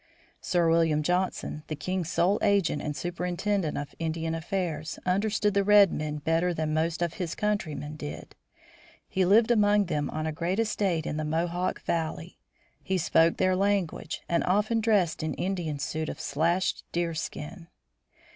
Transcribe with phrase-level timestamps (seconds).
[0.41, 5.93] Sir William Johnson, the king's sole agent and superintendent of Indian affairs, understood the red
[5.93, 8.35] men better than most of his countrymen did.
[9.07, 12.39] He lived among them on a great estate in the Mohawk Valley.
[12.81, 17.67] He spoke their language and often dressed in Indian suit of slashed deerskin.